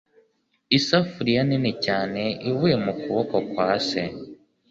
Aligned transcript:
isafuriya 0.77 1.41
nini 1.49 1.71
cyane 1.85 2.21
ivuye 2.49 2.75
mu 2.85 2.93
kuboko 3.01 3.35
kwa 3.49 3.69
se 3.87 4.01